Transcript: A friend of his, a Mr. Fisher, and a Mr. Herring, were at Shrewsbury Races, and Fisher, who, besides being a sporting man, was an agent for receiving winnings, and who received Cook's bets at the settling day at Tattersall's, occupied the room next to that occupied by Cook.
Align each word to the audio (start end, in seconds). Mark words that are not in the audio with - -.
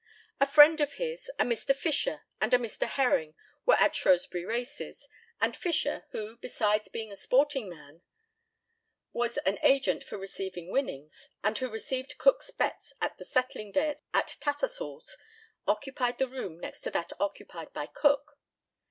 A 0.39 0.47
friend 0.47 0.81
of 0.81 0.93
his, 0.93 1.29
a 1.37 1.43
Mr. 1.45 1.75
Fisher, 1.75 2.23
and 2.41 2.51
a 2.55 2.57
Mr. 2.57 2.87
Herring, 2.87 3.35
were 3.67 3.75
at 3.75 3.95
Shrewsbury 3.95 4.43
Races, 4.45 5.07
and 5.39 5.55
Fisher, 5.55 6.05
who, 6.09 6.37
besides 6.37 6.89
being 6.89 7.11
a 7.11 7.15
sporting 7.15 7.69
man, 7.69 8.01
was 9.13 9.37
an 9.45 9.59
agent 9.61 10.03
for 10.03 10.17
receiving 10.17 10.71
winnings, 10.71 11.29
and 11.43 11.55
who 11.55 11.69
received 11.69 12.17
Cook's 12.17 12.49
bets 12.49 12.95
at 12.99 13.19
the 13.19 13.25
settling 13.25 13.71
day 13.71 13.97
at 14.11 14.37
Tattersall's, 14.41 15.15
occupied 15.67 16.17
the 16.17 16.27
room 16.27 16.59
next 16.59 16.79
to 16.81 16.89
that 16.89 17.13
occupied 17.19 17.71
by 17.71 17.85
Cook. 17.85 18.39